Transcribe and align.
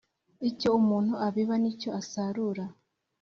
icyo 0.49 0.69
umuntu 0.79 1.13
abiba 1.27 1.55
nicyo 1.61 1.89
asarura 1.99 2.65